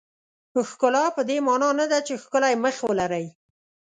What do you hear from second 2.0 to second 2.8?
چې ښکلی مخ